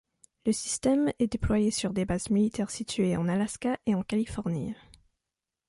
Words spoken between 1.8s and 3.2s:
des bases militaires situées